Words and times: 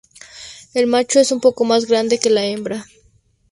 El 0.73 0.87
macho 0.87 1.19
es 1.19 1.31
un 1.31 1.39
poco 1.39 1.63
más 1.63 1.85
grande 1.85 2.17
que 2.17 2.31
la 2.31 2.43
hembra. 2.43 2.87